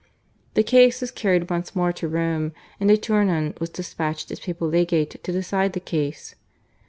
The 0.55 0.63
case 0.63 0.99
was 0.99 1.11
carried 1.11 1.51
once 1.51 1.75
more 1.75 1.93
to 1.93 2.07
Rome, 2.07 2.53
and 2.79 2.89
de 2.89 2.97
Tournon 2.97 3.53
was 3.59 3.69
despatched 3.69 4.31
as 4.31 4.39
papal 4.39 4.67
legate 4.67 5.23
to 5.23 5.31
decide 5.31 5.73
the 5.73 5.79
case. 5.79 6.33